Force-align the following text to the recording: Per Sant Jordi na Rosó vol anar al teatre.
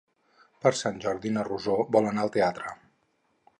Per 0.63 0.71
Sant 0.79 0.97
Jordi 1.03 1.33
na 1.37 1.45
Rosó 1.49 1.77
vol 1.97 2.11
anar 2.13 2.25
al 2.27 2.35
teatre. 2.39 2.75